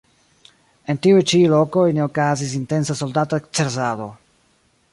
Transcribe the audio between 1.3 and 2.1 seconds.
ĉi lokoj ne